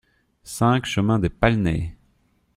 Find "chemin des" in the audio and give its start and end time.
0.87-1.29